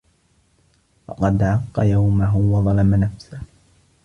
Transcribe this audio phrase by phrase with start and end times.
[1.07, 3.41] فَقَدْ عَقَّ يَوْمَهُ وَظَلَمَ نَفْسَهُ